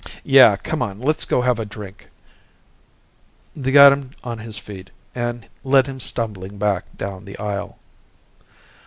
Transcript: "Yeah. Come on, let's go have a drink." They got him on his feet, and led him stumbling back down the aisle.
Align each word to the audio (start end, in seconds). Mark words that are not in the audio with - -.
"Yeah. 0.23 0.55
Come 0.57 0.81
on, 0.81 0.99
let's 0.99 1.25
go 1.25 1.41
have 1.41 1.59
a 1.59 1.63
drink." 1.63 2.07
They 3.55 3.71
got 3.71 3.93
him 3.93 4.15
on 4.23 4.39
his 4.39 4.57
feet, 4.57 4.89
and 5.13 5.47
led 5.63 5.85
him 5.85 5.99
stumbling 5.99 6.57
back 6.57 6.85
down 6.97 7.23
the 7.25 7.37
aisle. 7.37 7.77